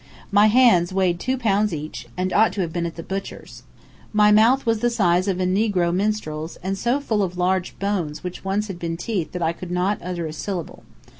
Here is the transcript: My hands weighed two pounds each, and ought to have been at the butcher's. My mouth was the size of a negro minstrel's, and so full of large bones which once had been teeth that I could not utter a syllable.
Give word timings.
My 0.31 0.47
hands 0.47 0.91
weighed 0.91 1.19
two 1.19 1.37
pounds 1.37 1.75
each, 1.75 2.07
and 2.17 2.33
ought 2.33 2.53
to 2.53 2.61
have 2.61 2.73
been 2.73 2.87
at 2.87 2.95
the 2.95 3.03
butcher's. 3.03 3.61
My 4.11 4.31
mouth 4.31 4.65
was 4.65 4.79
the 4.79 4.89
size 4.89 5.27
of 5.27 5.39
a 5.39 5.45
negro 5.45 5.93
minstrel's, 5.93 6.55
and 6.63 6.75
so 6.75 6.99
full 6.99 7.21
of 7.21 7.37
large 7.37 7.77
bones 7.77 8.23
which 8.23 8.43
once 8.43 8.65
had 8.67 8.79
been 8.79 8.97
teeth 8.97 9.31
that 9.31 9.43
I 9.43 9.53
could 9.53 9.69
not 9.69 9.99
utter 10.01 10.25
a 10.25 10.33
syllable. 10.33 10.81